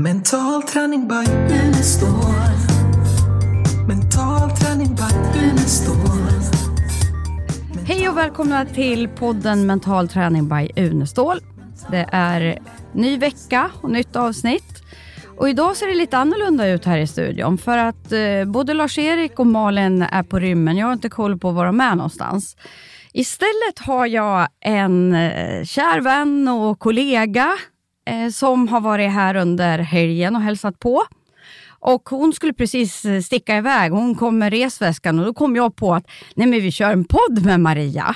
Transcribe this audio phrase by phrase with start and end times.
[0.00, 2.34] Mental träning by Unestål.
[3.88, 5.96] Mental träning by Unestål.
[7.86, 11.40] Hej och välkomna till podden Mental träning by Unestål.
[11.90, 12.58] Det är
[12.92, 14.82] ny vecka och nytt avsnitt.
[15.36, 19.38] Och idag ser det lite annorlunda ut här i studion för att eh, både Lars-Erik
[19.38, 20.76] och Malin är på rymmen.
[20.76, 22.56] Jag har inte koll på var de är någonstans.
[23.12, 27.58] Istället har jag en eh, kär vän och kollega
[28.08, 31.02] Eh, som har varit här under helgen och hälsat på.
[31.80, 33.92] Och hon skulle precis eh, sticka iväg.
[33.92, 37.04] Hon kom med resväskan och då kom jag på att nej men vi kör en
[37.04, 38.14] podd med Maria.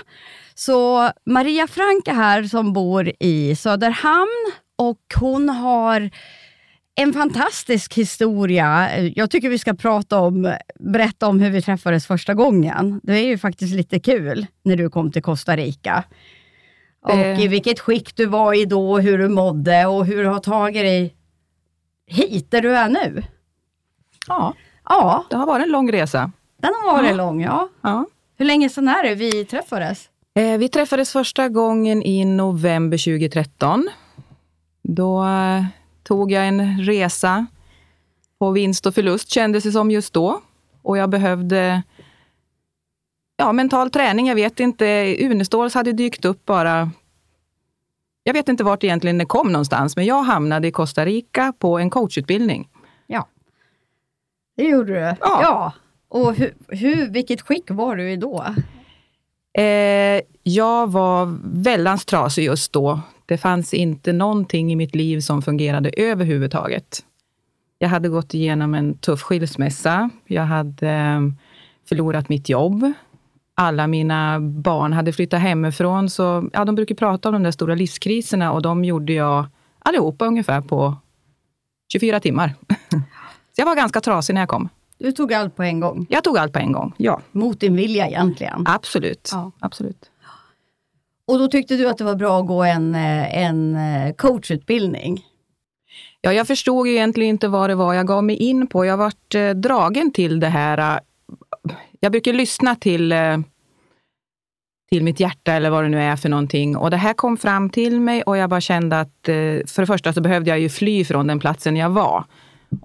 [0.54, 6.10] Så Maria Frank är här som bor i Söderhamn och hon har
[6.94, 8.98] en fantastisk historia.
[9.00, 13.00] Jag tycker vi ska prata om, berätta om hur vi träffades första gången.
[13.02, 16.04] Det är ju faktiskt lite kul när du kom till Costa Rica.
[17.02, 17.40] Och Eh.
[17.44, 20.82] i vilket skick du var i då, hur du mådde och hur du har tagit
[20.82, 21.14] dig
[22.06, 23.22] hit där du är nu.
[24.28, 24.54] Ja,
[24.88, 26.30] Ja, det har varit en lång resa.
[26.56, 27.16] den har varit Ja.
[27.16, 27.42] lång.
[27.42, 27.68] Ja.
[27.82, 28.06] Ja.
[28.36, 30.08] Hur länge sedan är det vi träffades?
[30.34, 33.88] Eh, vi träffades första gången i november 2013.
[34.82, 35.64] Då eh,
[36.02, 37.46] tog jag en resa
[38.38, 40.40] på vinst och förlust, kändes det som just då.
[40.82, 41.82] Och jag behövde
[43.42, 44.26] ja, mental träning.
[44.26, 46.90] Jag vet inte, Uneståls hade dykt upp bara
[48.24, 51.78] jag vet inte vart egentligen det kom någonstans, men jag hamnade i Costa Rica på
[51.78, 52.68] en coachutbildning.
[53.06, 53.28] Ja,
[54.56, 55.14] det gjorde du.
[55.20, 55.72] Ja.
[56.08, 58.44] Och hur, hur, vilket skick var du i då?
[59.58, 63.00] Eh, jag var väldans trasig just då.
[63.26, 67.04] Det fanns inte någonting i mitt liv som fungerade överhuvudtaget.
[67.78, 70.10] Jag hade gått igenom en tuff skilsmässa.
[70.26, 71.20] Jag hade eh,
[71.88, 72.92] förlorat mitt jobb.
[73.54, 76.10] Alla mina barn hade flyttat hemifrån.
[76.10, 79.46] Så, ja, de brukar prata om de där stora livskriserna och de gjorde jag
[79.78, 80.96] allihopa ungefär på
[81.92, 82.54] 24 timmar.
[83.54, 84.68] Så jag var ganska trasig när jag kom.
[84.98, 86.94] Du tog allt på en gång, Jag tog allt på en gång.
[86.96, 88.64] Ja, mot din vilja egentligen.
[88.68, 89.28] absolut.
[89.32, 89.50] Ja.
[89.58, 90.10] absolut.
[91.26, 95.20] Och då tyckte du att det var bra att gå en, eh, en eh, coachutbildning?
[96.20, 98.84] Ja, jag förstod egentligen inte vad det var jag gav mig in på.
[98.84, 101.00] Jag vart eh, dragen till det här.
[102.00, 103.12] Jag brukar lyssna till,
[104.92, 106.76] till mitt hjärta eller vad det nu är för någonting.
[106.76, 109.34] Och det här kom fram till mig och jag bara kände att eh,
[109.66, 112.24] för det första så behövde jag ju fly från den platsen jag var.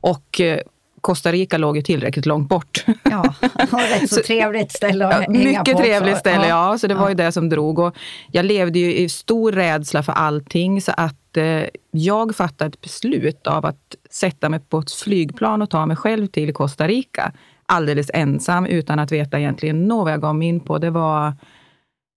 [0.02, 0.60] Och eh,
[1.02, 2.86] Costa Rica låg ju tillräckligt långt bort.
[3.04, 3.34] Ja,
[3.72, 6.20] och rätt så Så- trevligt ställe att Ja, hänga mycket på trevligt också.
[6.20, 6.78] ställe, ja.
[6.78, 7.10] Så det var Ja.
[7.10, 7.80] ju det som drog.
[7.80, 7.96] Och
[8.32, 13.48] jag levde ju i stor rädsla för allting, så att eh, jag fattade ett beslut
[13.48, 17.32] av att sätta mig på ett flygplan och ta mig själv till Costa Rica.
[17.66, 20.78] Alldeles ensam, utan att veta egentligen nå vad jag gav mig in på.
[20.78, 21.34] Det var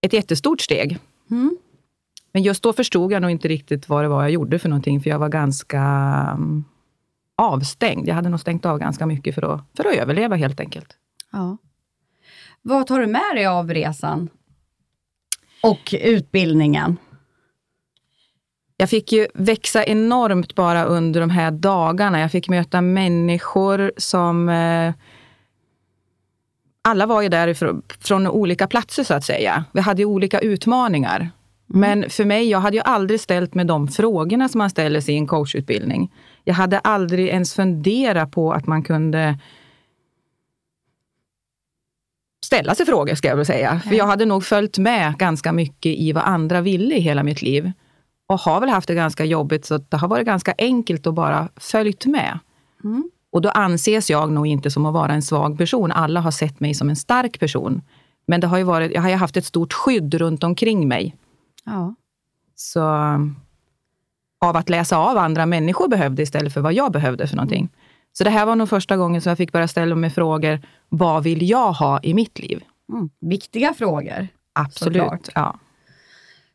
[0.01, 0.99] ett jättestort steg.
[1.31, 1.57] Mm.
[2.33, 5.01] Men just då förstod jag nog inte riktigt vad det var jag gjorde för någonting,
[5.01, 5.81] för jag var ganska
[6.33, 6.65] mm,
[7.37, 8.09] avstängd.
[8.09, 10.97] Jag hade nog stängt av ganska mycket för att, för att överleva helt enkelt.
[11.33, 11.57] Ja.
[12.63, 14.29] Vad tar du med dig av resan?
[15.63, 16.97] Och utbildningen?
[18.77, 22.21] Jag fick ju växa enormt bara under de här dagarna.
[22.21, 24.49] Jag fick möta människor som...
[24.49, 24.95] Eh,
[26.83, 29.65] alla var ju därifrån från olika platser så att säga.
[29.73, 31.31] Vi hade ju olika utmaningar.
[31.67, 35.15] Men för mig, jag hade ju aldrig ställt mig de frågorna som man ställer sig
[35.15, 36.13] i en coachutbildning.
[36.45, 39.39] Jag hade aldrig ens funderat på att man kunde
[42.45, 43.81] ställa sig frågor, ska jag väl säga.
[43.81, 47.43] För jag hade nog följt med ganska mycket i vad andra ville i hela mitt
[47.43, 47.73] liv.
[48.27, 51.49] Och har väl haft det ganska jobbigt, så det har varit ganska enkelt att bara
[51.57, 52.39] följt med.
[52.85, 53.11] Mm.
[53.33, 55.93] Och då anses jag nog inte som att vara en svag person.
[55.93, 57.83] Alla har sett mig som en stark person.
[58.27, 61.17] Men det har ju varit, jag har haft ett stort skydd runt omkring mig.
[61.65, 61.95] Ja.
[62.55, 62.81] Så
[64.45, 67.69] av att läsa av andra människor behövde istället för vad jag behövde för någonting.
[68.13, 70.61] Så det här var nog första gången som jag fick börja ställa mig frågor.
[70.89, 72.65] Vad vill jag ha i mitt liv?
[72.93, 73.11] Mm.
[73.21, 74.29] Viktiga frågor.
[74.53, 74.97] Absolut.
[75.03, 75.29] Såklart.
[75.35, 75.59] Ja.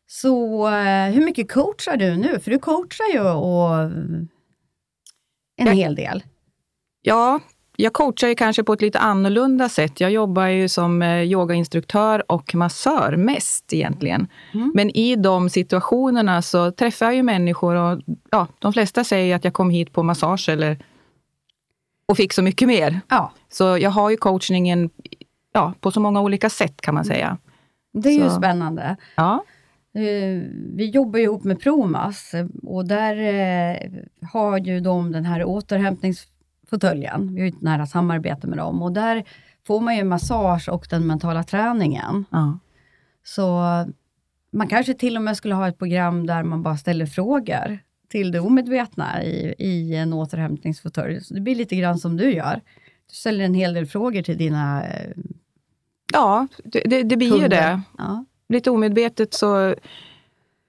[0.06, 2.38] Så eh, hur mycket coachar du nu?
[2.40, 4.28] För du coachar ju och en
[5.56, 6.22] Jag- hel del.
[7.06, 7.40] Ja,
[7.78, 10.00] jag coachar ju kanske på ett lite annorlunda sätt.
[10.00, 14.26] Jag jobbar ju som eh, yogainstruktör och massör mest egentligen.
[14.54, 14.72] Mm.
[14.74, 18.00] Men i de situationerna så träffar jag ju människor och
[18.30, 20.78] ja, de flesta säger att jag kom hit på massage eller
[22.08, 23.00] och fick så mycket mer.
[23.08, 24.90] Ja, Så jag har ju coachningen
[25.52, 27.38] ja, på så många olika sätt kan man säga.
[27.92, 28.36] det är ju Så.
[28.36, 28.96] spännande.
[29.16, 29.44] Ja,
[29.96, 30.42] Eh,
[30.74, 32.32] Vi jobbar ju ihop med Promas
[32.62, 33.76] och där eh,
[34.32, 35.44] har ju de den här
[36.72, 37.34] återhämtningsfåtöljen.
[37.34, 39.24] Vi har ju ett nära samarbete med dem och där
[39.66, 42.24] får man ju massage och den mentala träningen.
[42.30, 42.58] ja.
[43.24, 43.60] Så
[44.52, 47.78] man kanske till och med skulle ha ett program där man bara ställer frågor
[48.08, 51.20] till det omedvetna i, i en återhämtningsfåtölj.
[51.20, 52.60] Så det blir lite grann som du gör.
[53.10, 55.10] Du ställer en hel del frågor till dina eh,
[56.12, 57.48] Ja, det, det, det blir ju kunder.
[57.48, 57.80] det.
[57.98, 58.24] Ja.
[58.48, 59.74] Lite omedvetet så,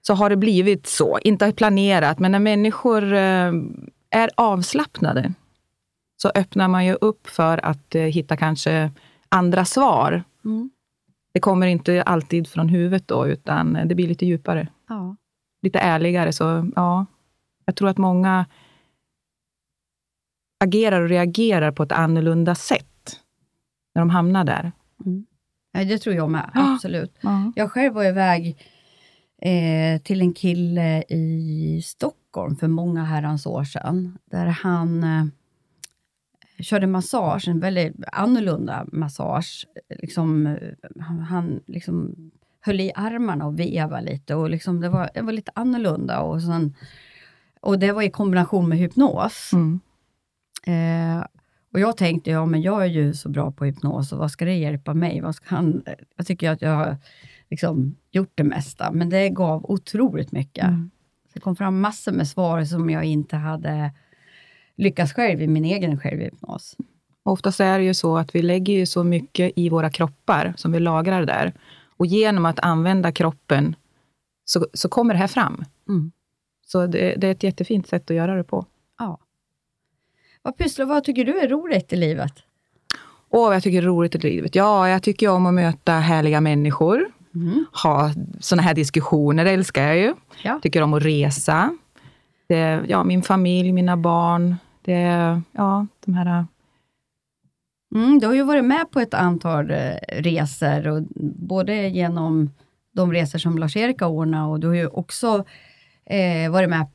[0.02, 1.18] så har det blivit så.
[1.22, 3.52] Inte planerat, men när människor eh,
[4.10, 5.32] är avslappnade
[6.22, 8.90] så öppnar man ju upp för att eh, hitta kanske
[9.28, 10.24] andra svar.
[10.44, 10.70] Mm.
[11.32, 14.68] Det kommer inte alltid från huvudet då, utan det blir lite djupare.
[14.88, 15.16] Ja.
[15.62, 16.32] Lite ärligare.
[16.32, 17.06] Så ja,
[17.64, 18.46] jag tror att många
[20.64, 23.20] agerar och reagerar på ett annorlunda sätt
[23.94, 24.72] när de hamnar där.
[25.72, 27.18] Ja, det tror jag med, absolut.
[27.20, 27.52] Ja.
[27.56, 28.66] Jag själv var iväg
[29.42, 35.24] eh, till en kille i Stockholm för många herrans år sedan, där han eh,
[36.58, 39.66] körde massage, en väldigt annorlunda massage.
[39.98, 40.56] Liksom, eh,
[41.00, 42.14] han han liksom
[42.60, 46.20] höll i armarna och vevade lite och liksom, det, var, det var lite annorlunda.
[46.20, 46.74] Och, sen,
[47.60, 49.50] och det var i kombination med hypnos.
[49.52, 49.80] Mm.
[50.66, 51.24] Eh,
[51.72, 54.44] och jag tänkte, ja men jag är ju så bra på hypnos och vad ska
[54.44, 55.20] det hjälpa mig?
[55.20, 55.82] Vad ska han,
[56.16, 56.96] jag tycker att jag har
[57.50, 60.64] liksom gjort det mesta, men det gav otroligt mycket.
[60.64, 60.90] Mm.
[61.32, 63.92] Det kom fram massor med svar som jag inte hade
[64.78, 66.76] lyckats själv i min egen självhypnos.
[67.22, 70.72] Oftast är det ju så att vi lägger ju så mycket i våra kroppar som
[70.72, 71.52] vi lagrar där.
[71.96, 73.76] Och genom att använda kroppen
[74.44, 75.64] så, så kommer det här fram.
[75.88, 76.12] Mm.
[76.66, 78.66] Så det, det är ett jättefint sätt att göra det på.
[78.98, 79.18] Ja.
[80.42, 82.32] Vad pysslar, vad tycker du är roligt i livet?
[83.30, 84.54] Åh, vad jag tycker det är roligt i livet.
[84.54, 87.06] Ja, jag tycker om att möta härliga människor.
[87.34, 87.64] Mm.
[87.82, 88.10] Ha
[88.40, 90.14] såna här diskussioner, det älskar jag ju.
[90.42, 90.60] Ja.
[90.62, 91.76] Tycker om att resa.
[92.48, 94.56] Det, ja, min familj, mina barn.
[94.82, 96.46] Det, ja, de här...
[97.94, 101.02] Mm, du har ju varit med på ett antal eh, resor, och
[101.48, 102.50] både genom
[102.94, 105.44] de resor som Lars-Erik har ordnat och du har ju också
[106.06, 106.86] eh, varit med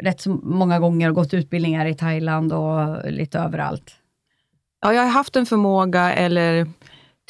[0.00, 3.96] rätt så många gånger och gått utbildningar i Thailand och lite överallt.
[4.80, 6.66] Ja, jag har haft en förmåga, eller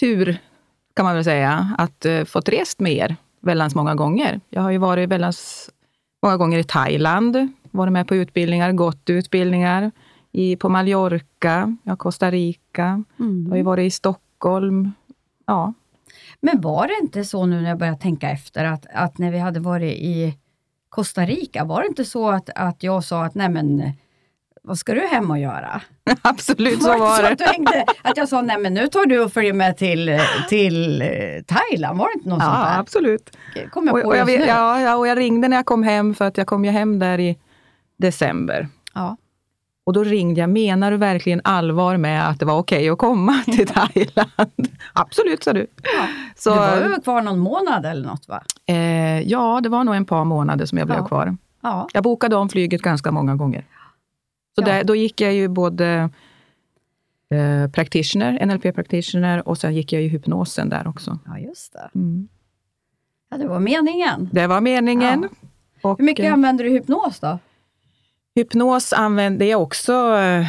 [0.00, 0.38] tur
[0.96, 4.40] kan man väl säga, att uh, fått rest med er väldans många gånger.
[4.49, 5.70] Jag har ju varit väldans
[6.22, 9.90] många gånger i Thailand, varit med på utbildningar, gått utbildningar
[10.32, 14.93] i, på Mallorca, ja, Costa Rica, jag har ju varit i Stockholm.
[15.46, 15.73] Ja,
[16.40, 19.38] Men var det inte så nu när jag börjar tänka efter, att, att när vi
[19.38, 20.38] hade varit i
[20.88, 23.82] Costa Rica, var det inte så att, att jag sa att nej men,
[24.62, 25.81] vad ska du hem och göra?
[26.22, 27.29] absolut så det var så det.
[27.32, 30.20] att, du hängde, att jag sa, nej men nu tar du och följer med till,
[30.49, 31.08] till eh,
[31.46, 32.79] Thailand, var det inte något Ja, sånt där?
[32.81, 33.37] absolut.
[33.72, 35.82] Kom jag Och, på och, jag, vet- ja, ja, och jag ringde när jag kom
[35.82, 37.38] hem, för att jag kom ju hem där i
[37.96, 38.69] december.
[38.94, 39.16] Ja.
[39.84, 43.43] Och då ringde jag, menar du verkligen allvar med att det var okej att komma
[43.44, 44.69] till Thailand?
[44.93, 45.66] Absolut, sa du.
[46.37, 48.43] Så, Du var ju kvar någon månad eller något va?
[48.66, 51.06] eh, ja, det var nog ett par månader som jag blev Ja.
[51.08, 51.37] kvar.
[51.60, 51.88] Ja.
[51.93, 53.64] Jag bokade om flyget ganska många gånger.
[54.54, 54.66] Så Ja.
[54.66, 56.10] där, då gick jag ju både
[57.31, 61.19] eh, practitioner, NLP practitioner och sen gick jag ju hypnosen där också.
[61.26, 61.90] ja, just det.
[61.94, 62.28] Mm.
[63.31, 64.28] Ja, det var meningen.
[64.32, 65.28] Det var meningen.
[65.82, 67.38] Hur mycket eh, använder du hypnos då?
[68.37, 70.47] Hypnos använder jag också eh,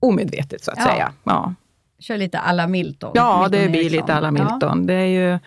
[0.00, 0.84] omedvetet, så att Ja.
[0.84, 1.12] säga.
[1.24, 1.54] Ja,
[1.98, 3.12] Kör lite alla Milton.
[3.14, 3.96] ja Milton det blir Eriksson.
[4.00, 4.78] lite alla Milton.
[4.80, 4.86] Ja.
[4.86, 5.38] Det är ju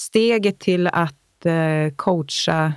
[0.00, 2.72] steget till att eh, coacha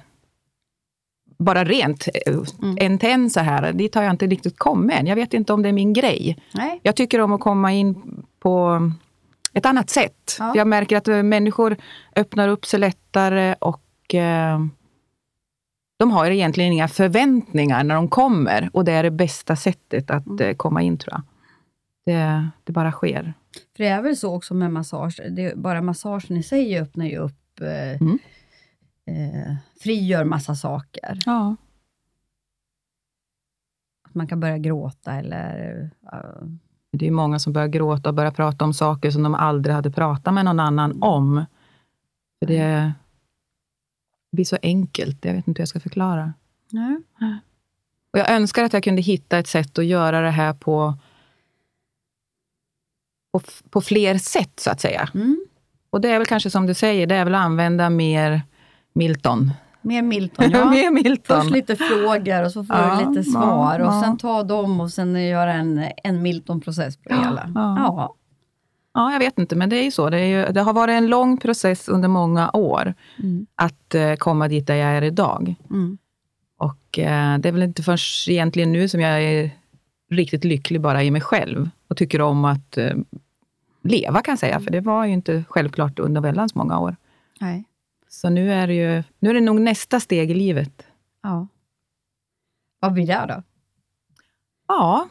[1.38, 2.78] bara rent eh, Mm.
[2.80, 5.08] en till en så här, dit har jag inte riktigt kommit än.
[5.08, 6.38] Jag vet inte om det är min grej.
[6.54, 6.80] Nej.
[6.84, 8.82] Jag tycker om att komma in på
[9.54, 10.36] ett annat sätt.
[10.40, 10.54] Ja.
[10.56, 11.78] Jag märker att eh, människor
[12.16, 14.60] öppnar upp sig lättare och eh,
[15.98, 18.70] de har egentligen inga förväntningar när de kommer.
[18.74, 20.50] Och det är det bästa sättet att Mm.
[20.50, 21.22] eh, komma in, tror jag.
[22.06, 23.34] Det, det bara sker.
[23.78, 27.18] För det är väl så också med massage, det, bara massagen i sig öppnar ju
[27.18, 28.20] upp, eh, Mm.
[29.08, 31.20] eh, frigör massa saker.
[31.26, 31.56] Ja.
[34.08, 35.90] Att man kan börja gråta eller...
[36.14, 36.48] eh,
[36.92, 39.92] Det är många som börjar gråta och börjar prata om saker som de aldrig hade
[39.92, 41.46] pratat med någon annan om.
[42.40, 42.94] För det
[44.36, 45.26] blir så enkelt.
[45.26, 46.34] Jag vet inte hur jag ska förklara.
[47.20, 47.38] nej.
[48.14, 50.94] Och jag önskar att jag kunde hitta ett sätt att göra det här på,
[53.32, 55.10] på, på fler sätt, så att säga.
[55.14, 55.46] Mm.
[55.90, 58.42] Och det är väl kanske som du säger, det är väl att använda mer
[58.94, 59.52] Milton.
[59.82, 60.66] Mer Milton, ja.
[60.70, 61.42] mer Milton.
[61.42, 64.02] Först lite frågor och så får Ja, du lite ja, svar och ja.
[64.04, 67.52] sen ta dem och sen göra en, en Milton-process på det hela.
[67.56, 68.16] ja.
[68.94, 69.02] Ja.
[69.02, 70.10] Ja, jag vet inte, men det är ju så.
[70.10, 73.46] Det, är ju, det har varit en lång process under många år Mm.
[73.56, 75.56] att eh, komma dit där jag är idag.
[75.70, 75.98] Mm.
[76.58, 79.52] Och eh, det är väl inte först egentligen nu som jag är
[80.10, 82.96] riktigt lycklig bara i mig själv och tycker om att eh,
[83.84, 84.60] leva, kan jag säga.
[84.60, 86.96] För det var ju inte självklart under väldigt många år.
[87.40, 87.64] Nej.
[88.10, 90.86] Så nu är, det ju, nu är det nog nästa steg i livet.
[91.24, 91.48] Ja.
[92.80, 93.44] Vad blir det då?
[94.68, 95.08] Ja,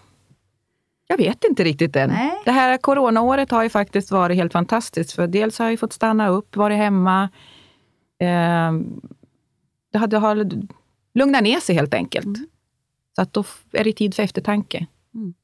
[1.13, 2.11] jag vet inte riktigt än.
[2.11, 2.43] Nej.
[2.45, 5.13] Det här coronaåret har ju faktiskt varit helt fantastiskt.
[5.13, 7.29] För dels har jag fått stanna upp, varit hemma.
[8.19, 8.73] Eh,
[9.93, 10.51] det har, det har
[11.15, 12.27] lugnat ner sig helt enkelt.
[12.27, 12.47] Mm.
[13.17, 14.87] Så att då är det tid för eftertanke.
[15.15, 15.35] Mm.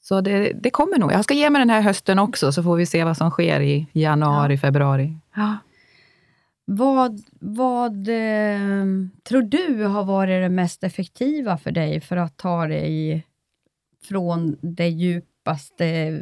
[0.00, 1.12] Så det, det kommer nog.
[1.12, 3.60] Jag ska ge mig den här hösten också, så får vi se vad som sker
[3.60, 5.16] i januari, februari.
[5.34, 5.56] Ja.
[6.64, 8.84] Vad, vad eh,
[9.22, 13.24] tror du har varit det mest effektiva för dig för att ta dig
[14.08, 16.20] från det djupaste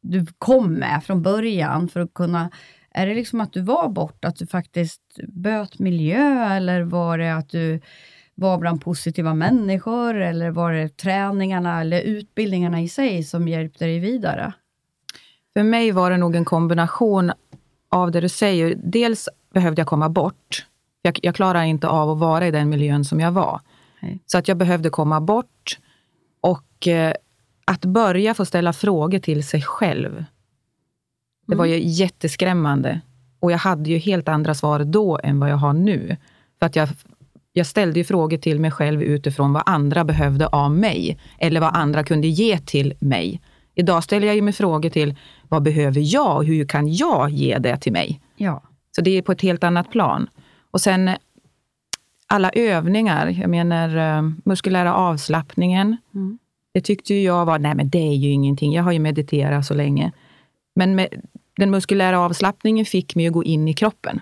[0.00, 2.50] du kom med från början för att kunna...
[2.90, 7.34] Är det liksom att du var borta, att du faktiskt böt miljö eller var det
[7.34, 7.80] att du
[8.34, 13.98] var bland positiva människor eller var det träningarna eller utbildningarna i sig som hjälpte dig
[13.98, 14.52] vidare?
[15.52, 17.32] För mig var det nog en kombination
[17.88, 18.74] av det du säger.
[18.84, 20.66] Dels behövde jag komma bort.
[21.02, 23.60] Jag, jag klarar inte av att vara i den miljön som jag var.
[24.02, 24.18] Nej.
[24.26, 25.78] Så att jag behövde komma bort.
[26.40, 27.12] Och eh,
[27.64, 30.24] att börja få ställa frågor till sig själv.
[31.46, 33.00] Det var ju jätteskrämmande.
[33.40, 36.16] Och jag hade ju helt andra svar då än vad jag har nu.
[36.58, 36.88] För att jag,
[37.52, 41.18] jag ställde ju frågor till mig själv utifrån vad andra behövde av mig.
[41.38, 43.40] Eller vad andra kunde ge till mig.
[43.74, 45.14] Idag ställer jag ju mig frågor till
[45.48, 48.20] vad behöver jag och hur kan jag ge det till mig?
[48.36, 48.62] Ja.
[48.96, 50.28] Så det är på ett helt annat plan.
[50.70, 51.10] Och sen
[52.30, 55.96] alla övningar, jag menar eh, muskulära avslappningen.
[56.14, 56.38] Mm.
[56.72, 59.74] Det tyckte jag var, nej men det är ju ingenting, jag har ju mediterat så
[59.74, 60.12] länge.
[60.74, 61.08] Men med,
[61.56, 64.20] den muskulära avslappningen fick mig att gå in i kroppen.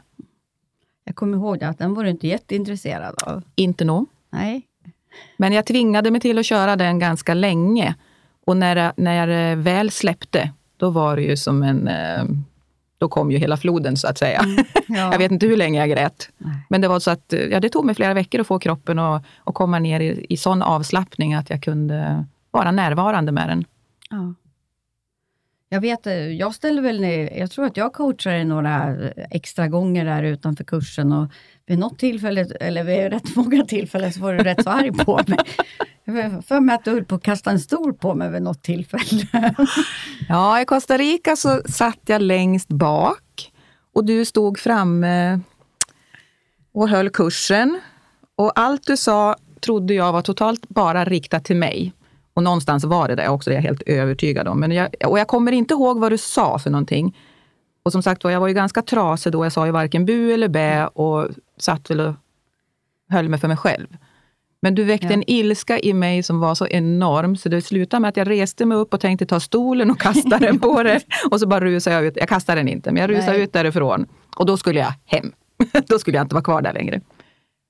[1.04, 3.42] Jag kommer ihåg det, att den var du inte jätteintresserad av.
[3.54, 4.06] Inte nog.
[4.30, 4.62] Nej.
[5.36, 7.94] Men jag tvingade mig till att köra den ganska länge.
[8.46, 11.88] Och när, jag- när jag väl släppte, då var det ju som en...
[11.88, 12.24] eh,
[12.98, 14.44] Då kom ju hela floden så att säga.
[14.88, 15.12] Ja.
[15.12, 16.28] Jag vet inte hur länge jag grät.
[16.38, 16.66] Nej.
[16.68, 19.24] Men det var så att ja, det tog mig flera veckor att få kroppen att,
[19.44, 23.64] att komma ner i, i sån avslappning att jag kunde vara närvarande med den.
[24.10, 24.34] Ja.
[25.68, 27.04] Jag vet, eh, jag ställde väl
[27.38, 28.96] jag tror att jag coachade några
[29.30, 31.30] extra gånger där utanför kursen och
[31.66, 35.20] vid något tillfälle, eller vid rätt många tillfällen, så var du rätt så arg på
[35.26, 35.38] mig.
[36.04, 38.62] Jag för mig att du höll på att kasta en stol på mig vid något
[38.62, 39.26] tillfälle.
[40.28, 43.52] Ja, i Costa Rica så satt jag längst bak
[43.94, 45.40] och du stod framme
[46.72, 47.80] och höll kursen.
[48.36, 51.92] Och allt du sa trodde jag var totalt bara riktat till mig.
[52.36, 54.60] Och någonstans var det det också, det är jag helt övertygad om.
[54.60, 57.16] Men jag, och jag kommer inte ihåg vad du sa för någonting.
[57.82, 59.44] Och som sagt var, jag var ju ganska trasig då.
[59.44, 61.28] Jag sa ju varken bu eller bä och
[61.58, 62.14] satt väl och
[63.08, 63.86] höll mig för mig själv.
[64.62, 65.12] Men du väckte Ja.
[65.12, 68.66] en ilska i mig som var så enorm, så det slutade med att jag reste
[68.66, 71.00] mig upp och tänkte ta stolen och kasta den på det.
[71.30, 72.16] Och så bara rusade jag ut.
[72.16, 73.42] Jag kastade den inte, men jag rusade Nej.
[73.42, 74.06] ut därifrån.
[74.36, 75.32] Och då skulle jag hem.
[75.88, 77.00] då skulle jag inte vara kvar där längre.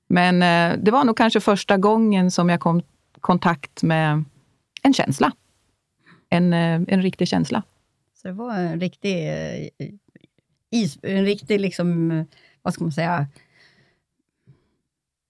[0.09, 2.83] Men eh, det var nog kanske första gången som jag kom i
[3.21, 4.23] kontakt med
[4.87, 5.31] en känsla.
[6.29, 7.63] En, eh, en riktig känsla.
[8.21, 9.67] Så det var en riktig, eh,
[10.71, 12.25] is, en riktig liksom, eh,
[12.61, 13.27] vad ska man säga,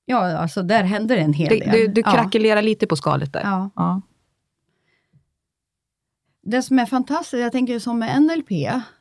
[0.05, 1.71] ja, alltså där hände det en hel del.
[1.71, 2.11] du du Ja.
[2.11, 3.41] krackelerar lite på skalet där.
[3.43, 3.69] Ja.
[3.75, 4.01] Ja.
[6.41, 8.49] Det som är fantastiskt, jag tänker som med NLP,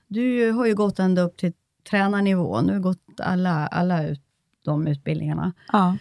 [0.07, 1.53] du har ju gått ända upp till
[1.91, 4.21] tränarnivå, nu har gått alla, alla ut,
[4.65, 5.53] de utbildningarna.
[5.73, 5.97] Ja.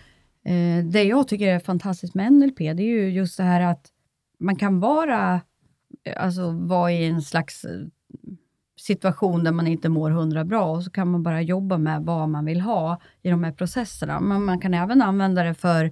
[0.46, 3.92] Eh, det jag tycker är fantastiskt med NLP, det är ju just det här att
[4.38, 5.42] man kan vara,
[6.18, 7.82] alltså vara i en slags eh,
[8.78, 12.30] situation där man inte mår hundra bra och så kan man bara jobba med vad
[12.30, 14.20] man vill ha i de här processerna.
[14.20, 15.92] Men man kan även använda det för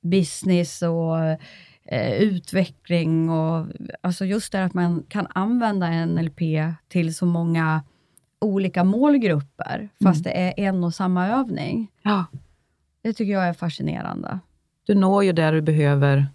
[0.00, 1.18] business och
[1.84, 3.66] eh, utveckling och
[4.00, 6.40] alltså just det att man kan använda NLP
[6.88, 7.82] till så många
[8.40, 11.90] olika målgrupper, fast det är en och samma övning.
[12.02, 12.26] ja.
[13.02, 14.38] Det tycker jag är fascinerande.
[14.86, 16.26] Du når ju där du behöver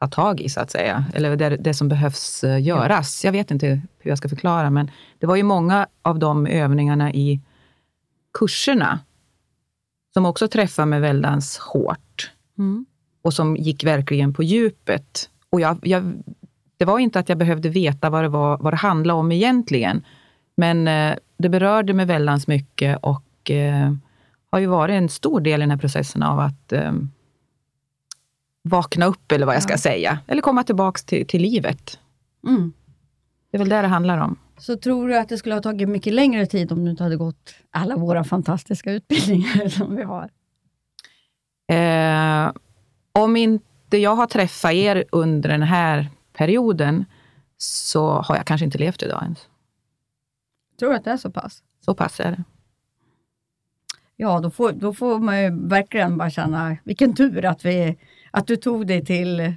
[0.00, 1.04] ta tag i, så att säga.
[1.14, 3.24] Eller det, det som behövs eh, göras.
[3.24, 3.66] Jag vet inte
[3.98, 7.40] hur jag ska förklara, men det var ju många av de övningarna i
[8.38, 9.00] kurserna
[10.14, 12.86] som också träffade mig väldans hårt Mm.
[13.22, 15.30] och som gick verkligen på djupet.
[15.50, 16.12] Och jag, jag,
[16.76, 20.04] det var inte att jag behövde veta vad det, var, vad det handlade om egentligen,
[20.56, 23.92] men eh, det berörde mig väldans mycket och eh,
[24.50, 26.92] har ju varit en stor del i den här processen av att eh,
[28.68, 29.78] vakna upp, eller vad jag ska Ja.
[29.78, 30.18] säga.
[30.26, 31.98] Eller komma tillbaka till, till livet.
[32.46, 32.72] Mm.
[33.50, 34.38] Det är väl det det handlar om.
[34.58, 37.16] Så tror du att det skulle ha tagit mycket längre tid om du inte hade
[37.16, 40.30] gått alla våra fantastiska utbildningar som vi har?
[41.70, 42.52] Eh,
[43.12, 47.04] om inte jag har träffat er under den här perioden,
[47.56, 49.38] så har jag kanske inte levt idag ens.
[50.78, 51.62] Tror du att det är så pass?
[51.84, 52.44] Så pass är det.
[54.16, 57.98] ja, då får, då får man ju verkligen bara känna vilken tur att, vi,
[58.30, 59.54] att du tog dig till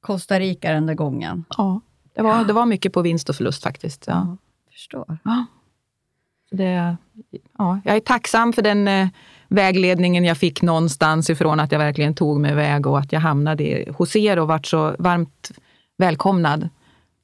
[0.00, 1.44] Costa Rica den där gången.
[1.56, 1.80] Ja,
[2.14, 4.04] det var, det var mycket på vinst och förlust faktiskt.
[4.06, 4.36] Ja.
[4.72, 5.18] Förstår.
[5.24, 5.46] Ja.
[6.50, 6.96] Det,
[7.58, 9.08] ja, jag är tacksam för den eh,
[9.48, 13.84] vägledningen jag fick någonstans ifrån, att jag verkligen tog mig iväg och att jag hamnade
[13.96, 15.50] hos er och vart så varmt
[15.96, 16.68] välkomnad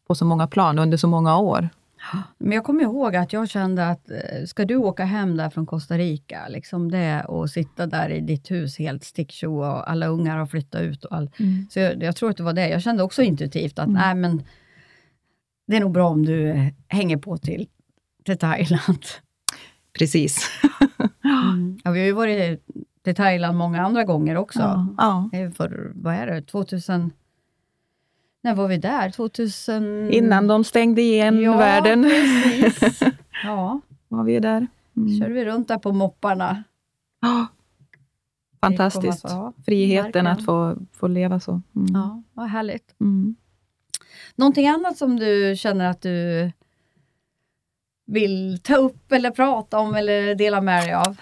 [0.07, 1.69] på så många plan under så många år.
[2.39, 5.67] Men jag kommer ihåg att jag kände att eh, ska du åka hem där från
[5.67, 10.39] Costa Rica, liksom det och sitta där i ditt hus helt stickshow och alla ungar
[10.39, 11.31] har flyttat ut och all,
[11.71, 12.69] Så jag, jag tror att det var det.
[12.69, 14.43] Jag kände också intuitivt att nej men
[15.67, 17.69] det är nog bra om du eh, hänger på till,
[18.25, 19.05] till Thailand.
[19.99, 20.51] Precis.
[21.25, 21.79] Mm.
[21.85, 22.61] Ja, vi har ju varit
[23.05, 24.95] till Thailand många andra gånger också.
[24.99, 25.29] Ja.
[25.33, 27.11] Det är För, vad är det, 2000...
[28.45, 29.11] När var vi där?
[29.11, 30.11] 2000...
[30.13, 33.01] Innan de stängde igen ja, världen Precis.
[33.45, 34.67] Ja, var vi där.
[34.97, 35.19] Mm.
[35.19, 36.65] körde vi runt där på mopparna.
[37.21, 37.47] Ja.
[38.61, 39.25] Fantastiskt.
[39.25, 41.51] Ja, Friheten att få, få leva så.
[41.77, 41.87] Mm.
[41.95, 42.95] Ja, vad härligt.
[43.01, 43.37] Mm.
[44.37, 46.51] Någonting annat som du känner att du
[48.07, 51.21] vill ta upp eller prata om eller dela med dig av?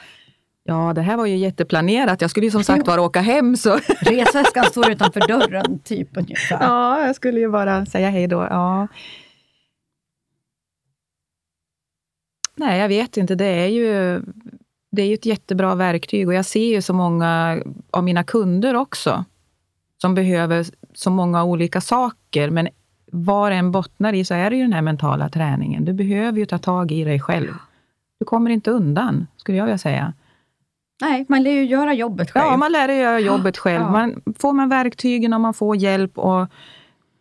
[0.64, 2.20] Ja, det här var ju jätteplanerat.
[2.20, 3.56] Jag skulle ju som sagt bara åka hem.
[3.56, 3.78] Så.
[4.00, 6.58] Resväskan står utanför dörren, typ ungefär.
[6.60, 8.46] Ja, jag skulle ju bara säga hej då.
[8.50, 8.88] Ja.
[12.56, 13.34] Nej, jag vet inte.
[13.34, 14.22] Det är ju
[14.90, 18.74] det är ju ett jättebra verktyg och jag ser ju så många av mina kunder
[18.74, 19.24] också
[19.98, 22.50] som behöver så många olika saker.
[22.50, 22.68] Men
[23.12, 25.84] vad det än bottnar i så är det ju den här mentala träningen.
[25.84, 27.54] Du behöver ju ta tag i dig själv.
[28.18, 30.12] Du kommer inte undan, skulle jag vilja säga.
[31.02, 32.46] Nej, man lär ju göra jobbet själv.
[32.46, 33.82] Ja, man lär sig göra jobbet själv.
[33.82, 33.90] Ja.
[33.90, 36.18] Man, får man verktygen och man får hjälp.
[36.18, 36.48] Och,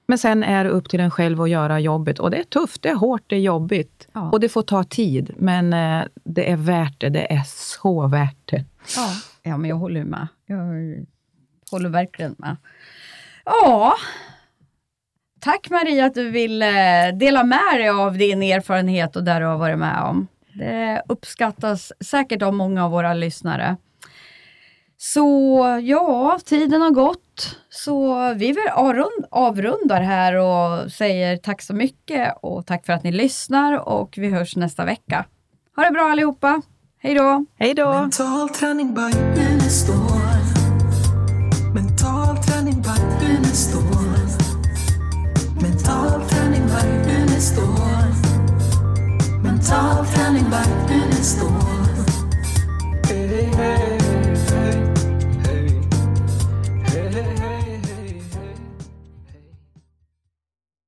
[0.07, 2.19] men sen är det upp till en själv att göra jobbet.
[2.19, 4.07] Och det är tufft, det är hårt, det är jobbigt.
[4.13, 4.29] Ja.
[4.31, 5.33] Och det får ta tid.
[5.37, 7.09] Men eh, det är värt det.
[7.09, 8.65] Det är så värt det.
[8.95, 9.09] Ja,
[9.43, 10.27] ja men jag håller med.
[10.45, 10.57] Jag
[11.71, 12.57] håller verkligen med.
[13.45, 13.93] Ja,
[15.39, 16.67] tack Maria att du vill eh,
[17.19, 20.27] dela med dig av din erfarenhet och där du har varit med om.
[20.55, 23.77] Det uppskattas säkert av många av våra lyssnare.
[24.97, 27.57] Så ja, tiden har gått.
[27.69, 33.03] Så vi vill avrund- avrundar här och säger tack så mycket och tack för att
[33.03, 35.25] ni lyssnar och vi hörs nästa vecka.
[35.75, 36.61] Ha det bra allihopa.
[36.99, 37.45] Hej då!
[37.57, 38.09] Hej då!
[49.63, 51.71] top, handing back and it's the one.